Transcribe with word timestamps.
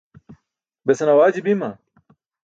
besan 0.85 1.11
awaaji 1.13 1.41
bima? 1.47 1.69